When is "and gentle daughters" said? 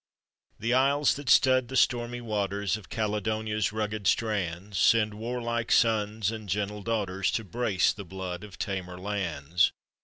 6.31-7.29